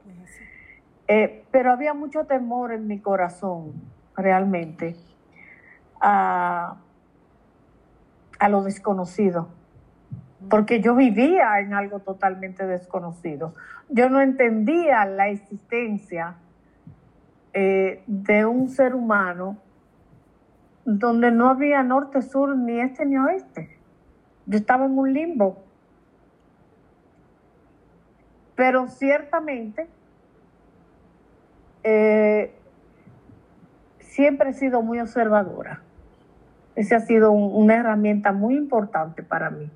[1.08, 3.74] Eh, pero había mucho temor en mi corazón,
[4.16, 4.96] realmente,
[6.00, 6.76] a,
[8.38, 9.48] a lo desconocido,
[10.48, 13.54] porque yo vivía en algo totalmente desconocido.
[13.88, 16.36] Yo no entendía la existencia
[17.52, 19.56] eh, de un ser humano
[20.84, 23.78] donde no había norte, sur, ni este ni oeste.
[24.46, 25.64] Yo estaba en un limbo.
[28.54, 29.88] Pero ciertamente
[31.82, 32.54] eh,
[34.16, 35.82] siempre he sido muy observadora.
[36.74, 39.70] Esa ha sido una herramienta muy importante para mí.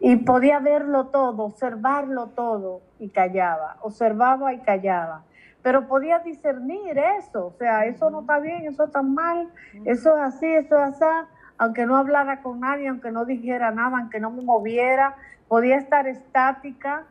[0.00, 5.22] Y podía verlo todo, observarlo todo y callaba, observaba y callaba.
[5.62, 9.48] Pero podía discernir eso, o sea, eso no está bien, eso está mal,
[9.84, 13.98] eso es así, eso es así, aunque no hablara con nadie, aunque no dijera nada,
[13.98, 15.14] aunque no me moviera,
[15.46, 17.04] podía estar estática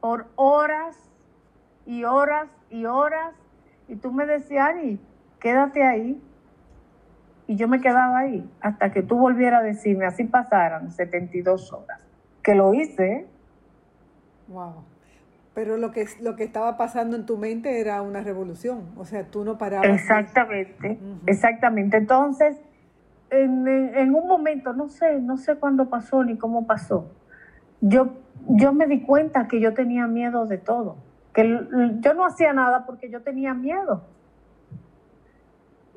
[0.00, 0.96] por horas
[1.84, 3.34] y horas y horas.
[3.86, 4.98] Y tú me decías, Ari,
[5.40, 6.20] quédate ahí.
[7.46, 12.00] Y yo me quedaba ahí hasta que tú volvieras a decirme, así pasaran 72 horas.
[12.42, 13.26] Que lo hice.
[14.46, 14.84] Wow.
[15.52, 18.90] Pero lo que, lo que estaba pasando en tu mente era una revolución.
[18.96, 19.88] O sea, tú no parabas.
[19.88, 21.96] Exactamente, exactamente.
[21.96, 22.60] Entonces,
[23.30, 27.10] en, en, un momento, no sé, no sé cuándo pasó ni cómo pasó,
[27.80, 28.14] yo,
[28.46, 30.98] yo me di cuenta que yo tenía miedo de todo
[31.32, 31.68] que
[32.00, 34.02] yo no hacía nada porque yo tenía miedo.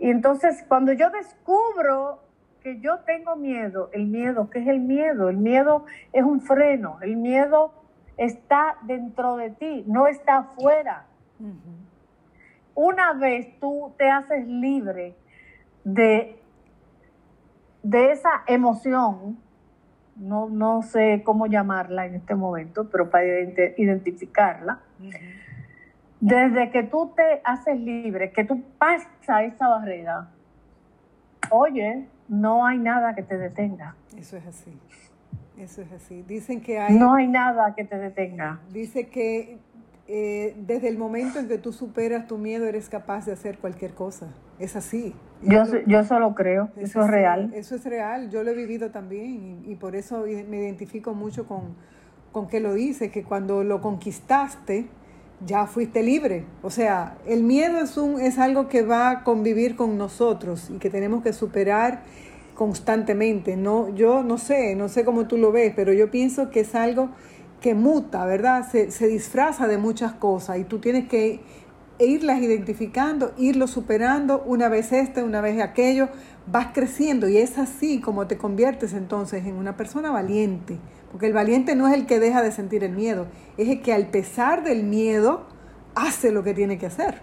[0.03, 2.19] Y entonces cuando yo descubro
[2.61, 5.29] que yo tengo miedo, el miedo, ¿qué es el miedo?
[5.29, 7.71] El miedo es un freno, el miedo
[8.17, 11.05] está dentro de ti, no está afuera.
[12.75, 15.15] Una vez tú te haces libre
[15.85, 16.37] de,
[17.81, 19.37] de esa emoción,
[20.17, 23.23] no, no sé cómo llamarla en este momento, pero para
[23.77, 24.81] identificarla.
[26.23, 29.09] Desde que tú te haces libre, que tú pasas
[29.43, 30.29] esa barrera,
[31.49, 33.97] oye, no hay nada que te detenga.
[34.17, 34.71] Eso es así.
[35.57, 36.23] Eso es así.
[36.23, 36.97] Dicen que hay...
[36.97, 38.62] No hay nada que te detenga.
[38.71, 39.57] Dice que
[40.07, 43.93] eh, desde el momento en que tú superas tu miedo eres capaz de hacer cualquier
[43.93, 44.27] cosa.
[44.59, 45.13] Es así.
[45.41, 47.51] Yo, yo solo creo, eso, es real.
[47.53, 51.75] Eso es real, yo lo he vivido también y, por eso me identifico mucho con,
[52.31, 54.88] con que lo dice, que cuando lo conquistaste
[55.45, 56.45] ya fuiste libre.
[56.62, 60.77] O sea, el miedo es, un, es algo que va a convivir con nosotros y
[60.77, 62.03] que tenemos que superar
[62.53, 63.56] constantemente.
[63.56, 66.75] No, yo no sé, no sé cómo tú lo ves, pero yo pienso que es
[66.75, 67.10] algo
[67.62, 68.69] que muta, ¿verdad?
[68.69, 71.41] Se, se disfraza de muchas cosas y tú tienes que
[71.99, 76.10] irlas identificando, irlo superando, una vez este, una vez aquello,
[76.47, 80.77] vas creciendo y es así como te conviertes entonces en una persona valiente,
[81.13, 83.93] porque el valiente no es el que deja de sentir el miedo, es el que
[83.93, 85.43] al pesar del miedo
[85.93, 87.21] hace lo que tiene que hacer.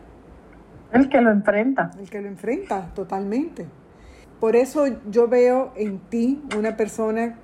[0.93, 1.91] El que lo enfrenta.
[1.99, 3.67] El que lo enfrenta totalmente.
[4.39, 7.37] Por eso yo veo en ti una persona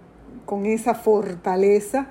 [0.45, 2.07] con esa fortaleza,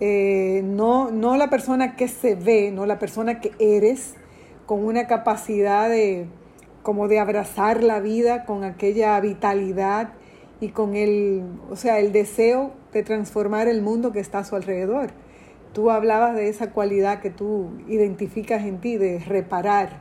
[0.00, 4.16] eh, no, no la persona que se ve, no la persona que eres,
[4.66, 6.26] con una capacidad de
[6.82, 10.10] como de abrazar la vida con aquella vitalidad
[10.60, 14.56] y con el, o sea, el deseo de transformar el mundo que está a su
[14.56, 15.10] alrededor.
[15.72, 20.00] Tú hablabas de esa cualidad que tú identificas en ti, de reparar.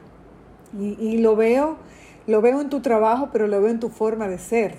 [0.78, 1.78] Y, y lo veo,
[2.28, 4.76] lo veo en tu trabajo, pero lo veo en tu forma de ser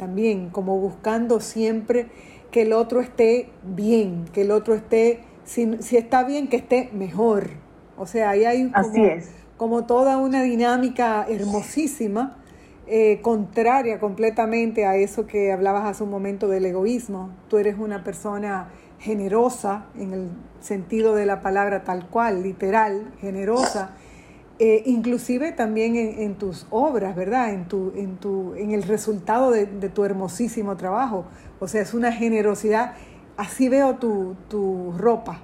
[0.00, 2.06] también, como buscando siempre
[2.50, 6.88] que el otro esté bien, que el otro esté, si, si está bien, que esté
[6.94, 7.50] mejor,
[7.98, 8.72] o sea, ahí hay
[9.58, 12.38] como, toda una dinámica hermosísima,
[12.92, 17.30] eh, contraria completamente a eso que hablabas hace un momento del egoísmo.
[17.48, 18.68] Tú eres una persona
[18.98, 20.28] generosa en el
[20.58, 23.92] sentido de la palabra tal cual, literal, generosa.
[24.58, 27.54] Eh, inclusive también en, tus obras, ¿verdad?
[27.54, 31.26] En, tu, en, tu, en el resultado de, tu hermosísimo trabajo.
[31.60, 32.94] O sea, es una generosidad.
[33.36, 35.42] Así veo tu, tu ropa,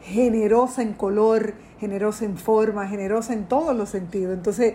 [0.00, 4.32] generosa en color, generosa en forma, generosa en todos los sentidos.
[4.32, 4.74] Entonces,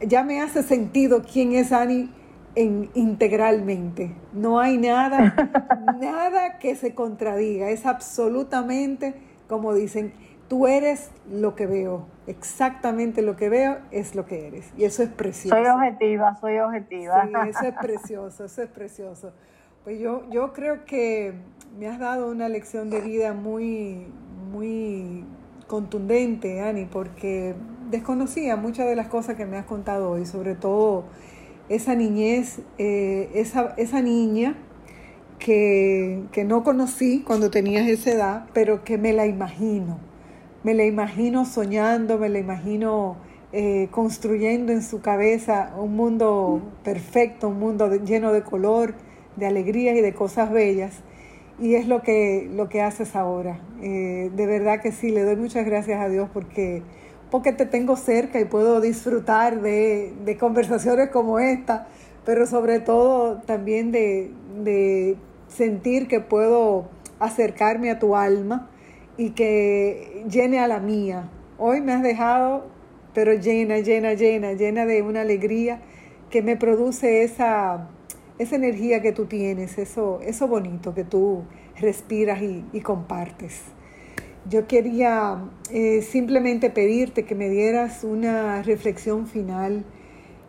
[0.00, 2.10] ya me hace sentido quién es Ani
[2.54, 4.14] en, integralmente.
[4.32, 5.34] No hay nada,
[6.00, 7.70] nada que se contradiga.
[7.70, 9.14] Es absolutamente,
[9.48, 10.12] como dicen,
[10.48, 12.06] tú eres lo que veo.
[12.26, 14.72] Exactamente lo que veo es lo que eres.
[14.76, 15.56] Y eso es precioso.
[15.56, 17.26] Soy objetiva, soy objetiva.
[17.26, 19.32] Sí, eso es precioso, eso es precioso.
[19.84, 21.34] Pues yo, yo creo que
[21.78, 24.06] me has dado una lección de vida muy,
[24.50, 25.24] muy
[25.66, 27.54] contundente, Ani, porque
[27.90, 31.04] desconocía muchas de las cosas que me has contado hoy, sobre todo
[31.68, 34.56] esa niñez, eh, esa, esa, niña
[35.38, 39.98] que, que, no conocí cuando tenías esa edad, pero que me la imagino.
[40.64, 43.16] Me la imagino soñando, me la imagino
[43.52, 48.94] eh, construyendo en su cabeza un mundo perfecto, un mundo lleno de color,
[49.36, 51.00] de alegrías y de cosas bellas.
[51.58, 53.60] Y es lo que, lo que haces ahora.
[53.82, 56.82] Eh, de verdad que sí, le doy muchas gracias a Dios porque
[57.30, 61.86] porque te tengo cerca y puedo disfrutar de, conversaciones como esta,
[62.24, 65.16] pero sobre todo también de,
[65.48, 68.68] sentir que puedo acercarme a tu alma
[69.16, 71.30] y que llene a la mía.
[71.56, 72.66] Hoy me has dejado,
[73.14, 75.80] pero llena, llena, llena, llena de una alegría
[76.28, 77.88] que me produce esa,
[78.38, 81.44] esa energía que tú tienes, eso, eso bonito que tú
[81.80, 83.62] respiras y compartes.
[84.48, 89.84] Yo quería eh, simplemente pedirte que me dieras una reflexión final,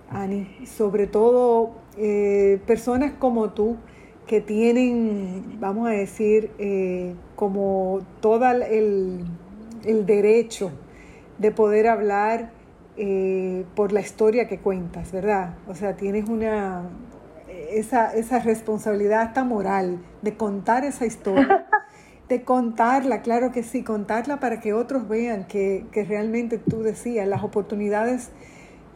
[0.09, 3.75] Ani, sobre todo eh, personas como tú
[4.25, 9.25] que tienen, vamos a decir, eh, como todo el,
[9.83, 10.71] derecho
[11.37, 12.51] de poder hablar
[13.75, 15.55] por la historia que cuentas, ¿verdad?
[15.67, 16.83] O sea, tienes una,
[17.71, 21.65] esa, esa responsabilidad hasta moral de contar esa historia
[22.29, 27.43] de contarla, claro que sí, contarla para que otros vean que, realmente tú decías, las
[27.43, 28.29] oportunidades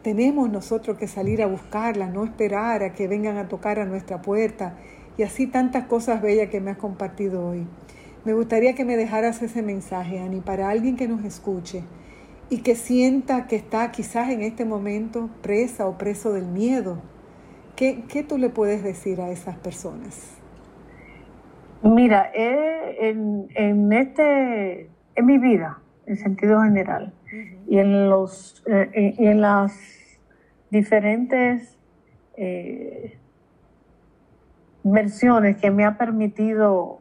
[0.02, 4.22] tenemos nosotros que salir a buscarlas, no esperar a que vengan a tocar a nuestra
[4.22, 4.76] puerta
[5.18, 7.66] y así tantas cosas bellas que me has compartido hoy.
[8.24, 11.82] Me gustaría que me dejaras ese mensaje, Ani, para alguien que nos escuche
[12.50, 17.02] y que sienta que está quizás en este momento presa o preso del miedo.
[17.74, 20.43] ¿Qué, qué tú le puedes decir a esas personas?
[21.84, 27.12] Mira, eh, en, este, en mi vida, en sentido general,
[27.66, 29.78] y en los, eh, en las
[30.70, 31.78] diferentes
[32.38, 33.18] eh,
[34.82, 37.00] versiones que me ha permitido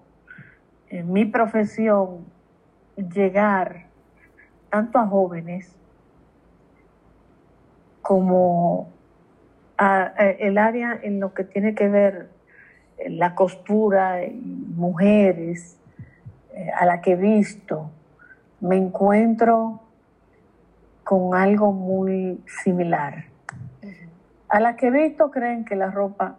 [0.89, 2.25] en mi profesión
[2.97, 3.86] llegar
[4.69, 5.73] tanto a jóvenes
[8.01, 8.89] como
[9.77, 10.07] a,
[10.39, 12.32] el área en lo que tiene que ver
[13.10, 15.78] la costura mujeres
[16.54, 17.89] eh, a la que he visto,
[18.60, 19.82] me encuentro
[21.04, 23.26] con algo muy similar.
[24.47, 26.38] A la que he visto creen que la ropa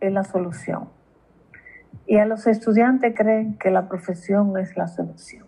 [0.00, 0.88] es la solución.
[2.06, 5.46] Y a los estudiantes creen que la profesión es la solución.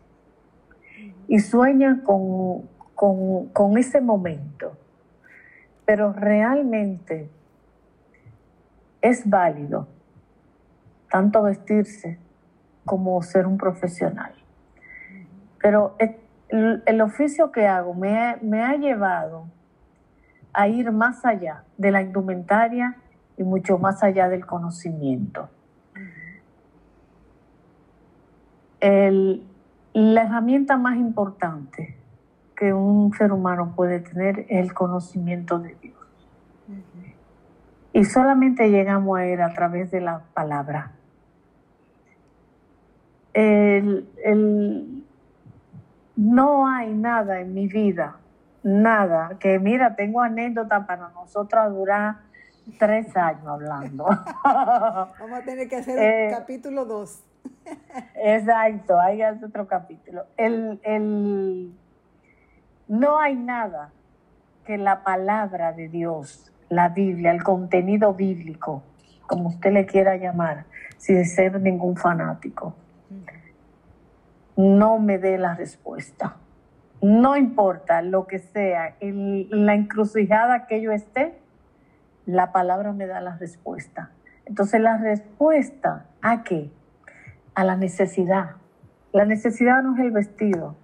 [1.28, 2.62] Y sueñan con,
[2.94, 4.76] con, con ese momento.
[5.84, 7.28] Pero realmente
[9.00, 9.88] es válido
[11.12, 12.18] tanto vestirse
[12.86, 14.32] como ser un profesional.
[15.60, 15.94] Pero
[16.48, 19.44] el, oficio que hago me ha, llevado
[20.54, 22.96] a ir más allá de la indumentaria
[23.36, 25.50] y mucho más allá del conocimiento.
[28.80, 31.94] la herramienta más importante
[32.56, 35.94] que un ser humano puede tener es el conocimiento de Dios.
[37.92, 40.92] Y solamente llegamos a él a través de la palabra
[43.34, 45.04] el,
[46.16, 48.16] no hay nada en mi vida,
[48.62, 52.16] nada, que mira, tengo anécdota para nosotros durar
[52.78, 54.04] tres años hablando.
[54.44, 57.24] Vamos a tener que hacer el eh, capítulo dos.
[58.14, 60.24] exacto, hay otro capítulo.
[60.36, 61.74] El, el,
[62.88, 63.90] no hay nada
[64.64, 68.82] que la palabra de Dios, la Biblia, el contenido bíblico,
[69.26, 70.66] como usted le quiera llamar,
[70.98, 72.74] sin ser ningún fanático,
[74.56, 76.36] no me dé la respuesta.
[77.00, 81.38] No importa lo que sea, en la encrucijada que yo esté,
[82.26, 84.10] la palabra me da la respuesta.
[84.44, 86.70] Entonces la respuesta a qué?
[87.54, 88.56] A la necesidad.
[89.12, 90.76] La necesidad no es el vestido.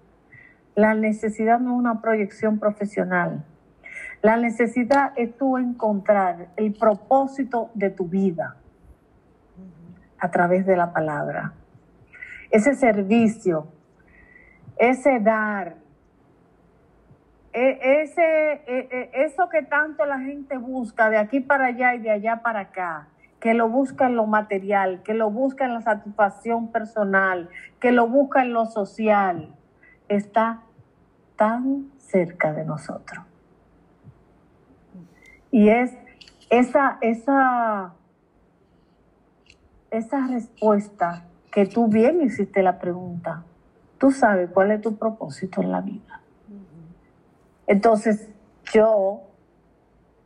[0.74, 3.45] La necesidad no es una proyección profesional.
[4.22, 8.57] La necesidad es tú encontrar el propósito de tu vida
[10.18, 11.53] a través de la palabra
[12.51, 13.68] ese servicio,
[14.76, 15.76] ese dar,
[17.53, 21.99] e, ese, e, e, eso que tanto la gente busca de aquí para allá y
[22.01, 23.09] de allá para acá,
[23.40, 27.49] que lo busca en lo material, que lo busca en la satisfacción personal,
[27.80, 29.55] que lo busca en lo social,
[30.09, 30.62] está
[31.36, 33.24] tan cerca de nosotros.
[35.51, 35.96] Y es
[36.51, 37.94] esa, esa,
[39.90, 41.24] esa respuesta
[41.67, 43.45] tú bien hiciste la pregunta.
[43.99, 46.21] Tú sabes cuál es tu propósito en la vida.
[47.67, 48.31] Entonces,
[48.73, 49.23] yo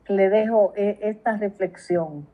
[0.06, 2.26] le dejo e, esta reflexión.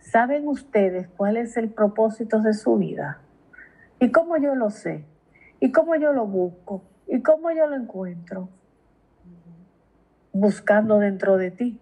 [0.00, 3.20] ¿Saben ustedes cuál es el propósito de su vida?
[4.00, 5.04] ¿Y cómo yo lo sé?
[5.60, 6.82] ¿Y cómo yo lo busco?
[7.06, 8.48] ¿Y cómo yo lo encuentro?
[10.32, 11.80] Buscando dentro de ti.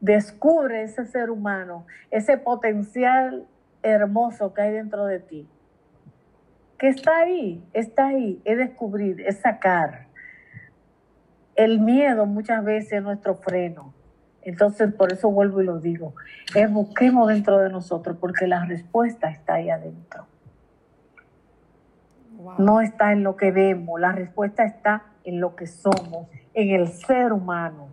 [0.00, 3.46] Descubre ese ser humano, ese potencial
[3.90, 5.48] hermoso que hay dentro de ti.
[6.78, 10.06] Que está ahí, está ahí, es descubrir, es sacar.
[11.54, 13.94] El miedo muchas veces es nuestro freno.
[14.42, 16.14] Entonces, por eso vuelvo y lo digo,
[16.54, 20.26] es busquemos dentro de nosotros, porque la respuesta está ahí adentro.
[22.58, 26.88] No está en lo que vemos, la respuesta está en lo que somos, en el
[26.88, 27.88] ser humano,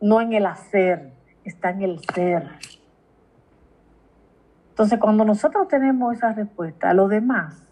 [0.00, 1.12] no en el hacer,
[1.44, 2.42] está en el ser.
[4.76, 7.64] Entonces, cuando nosotros tenemos esa respuesta, a los demás,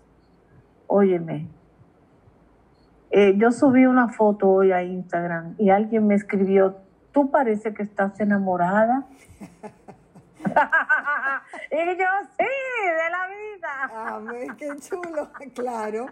[0.87, 1.47] óyeme,
[3.11, 6.79] eh, yo subí una foto hoy a Instagram y alguien me escribió,
[7.13, 9.05] tú parece que estás enamorada.
[10.41, 12.07] y yo,
[12.39, 12.47] sí,
[12.87, 13.91] de la vida.
[14.07, 16.07] Amén, qué chulo, claro.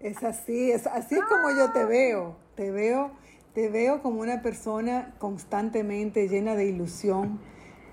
[0.00, 2.36] Es así, es así como yo te veo.
[2.56, 3.12] Te veo,
[3.54, 7.40] te veo como una persona constantemente llena de ilusión,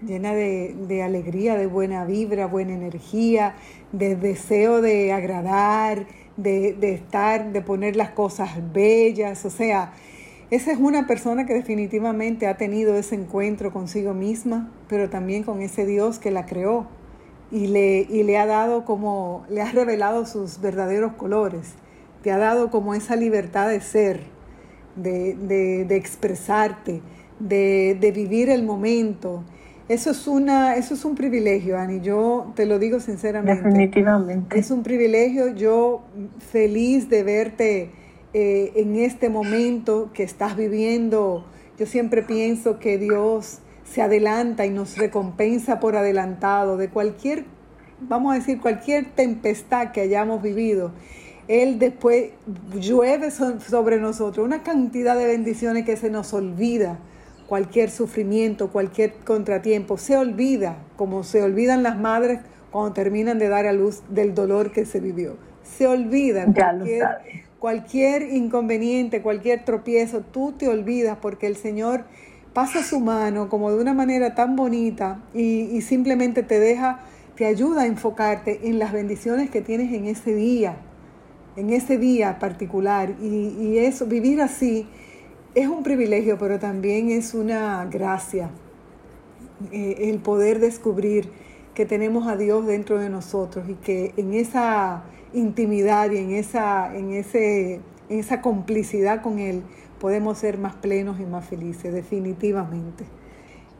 [0.05, 3.55] llena de, alegría, de buena vibra, buena energía,
[3.91, 9.45] de deseo de agradar, de, de, estar, de poner las cosas bellas.
[9.45, 9.93] O sea,
[10.49, 15.61] esa es una persona que definitivamente ha tenido ese encuentro consigo misma, pero también con
[15.61, 16.87] ese Dios que la creó
[17.51, 21.73] y le, y le ha dado como, le ha revelado sus verdaderos colores,
[22.21, 24.21] te ha dado como esa libertad de ser,
[24.95, 27.01] de, de, de expresarte,
[27.39, 29.43] de, de vivir el momento
[29.89, 32.01] eso es, una, eso es un privilegio, Ani.
[32.01, 33.63] Yo te lo digo sinceramente.
[33.63, 34.59] Definitivamente.
[34.59, 35.53] Es un privilegio.
[35.55, 36.03] Yo
[36.51, 37.91] feliz de verte
[38.33, 41.45] eh, en este momento que estás viviendo.
[41.79, 47.45] Yo siempre pienso que Dios se adelanta y nos recompensa por adelantado de cualquier,
[48.01, 50.91] vamos a decir, cualquier tempestad que hayamos vivido.
[51.47, 52.31] Él después
[52.77, 56.99] llueve sobre nosotros una cantidad de bendiciones que se nos olvida
[57.47, 62.39] cualquier sufrimiento, cualquier contratiempo, se olvida, como se olvidan las madres
[62.71, 65.37] cuando terminan de dar a luz del dolor que se vivió.
[65.63, 67.07] Se olvida cualquier,
[67.59, 72.03] cualquier inconveniente, cualquier tropiezo, tú te olvidas porque el Señor
[72.53, 76.99] pasa su mano como de una manera tan bonita y, simplemente te deja,
[77.35, 80.75] te ayuda a enfocarte en las bendiciones que tienes en ese día,
[81.55, 83.13] en ese día particular.
[83.21, 84.87] Y, y eso, vivir así
[85.57, 88.51] es un privilegio, pero también es una gracia
[89.71, 91.31] eh, el poder descubrir
[91.73, 95.01] que tenemos a Dios dentro de nosotros y que en esa
[95.33, 99.63] intimidad y en esa, en ese, esa complicidad con Él
[99.99, 103.05] podemos ser más plenos y más felices, definitivamente.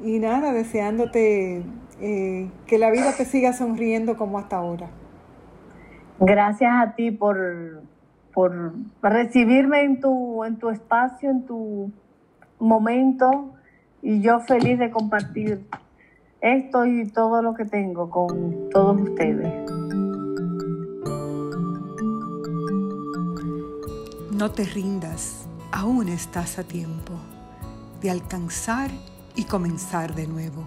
[0.03, 1.61] Y nada, deseándote
[2.01, 4.89] eh, que la vida te siga sonriendo como hasta ahora.
[6.19, 7.83] Gracias a ti por
[8.37, 11.91] por recibirme en tu, en tu espacio, en tu
[12.59, 13.55] momento
[14.03, 15.65] y yo feliz de compartir
[16.39, 19.71] esto y todo lo que tengo con todos ustedes.
[24.31, 27.13] No te rindas, aún estás a tiempo
[28.03, 28.91] de alcanzar
[29.35, 30.63] y comenzar de nuevo.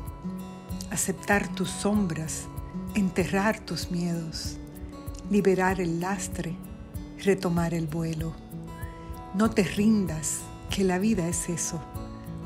[0.91, 2.49] Aceptar tus sombras,
[2.97, 4.59] enterrar tus miedos,
[5.31, 6.57] liberar el lastre
[7.21, 8.33] retomar el vuelo.
[9.35, 10.41] No te rindas,
[10.71, 11.81] que la vida es eso,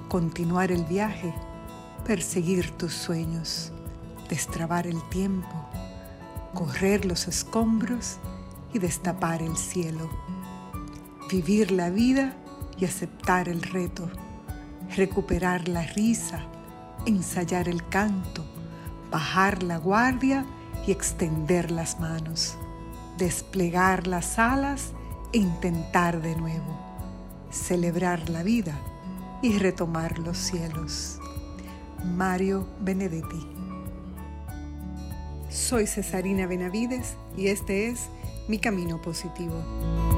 [0.08, 1.34] continuar el viaje,
[2.06, 3.72] perseguir tus sueños,
[4.28, 5.68] destrabar el tiempo,
[6.54, 8.16] correr los escombros
[8.72, 10.08] y destapar el cielo,
[11.30, 12.34] vivir la vida
[12.78, 14.08] y aceptar el reto,
[14.96, 16.40] recuperar la risa,
[17.06, 18.44] ensayar el canto,
[19.10, 20.44] bajar la guardia
[20.86, 22.56] y extender las manos
[23.18, 24.92] desplegar las alas
[25.32, 26.78] e intentar de nuevo,
[27.50, 28.78] celebrar la vida
[29.42, 31.18] y retomar los cielos.
[32.04, 33.48] Mario Benedetti.
[35.48, 38.08] Soy Cesarina Benavides y este es
[38.48, 40.13] Mi Camino Positivo.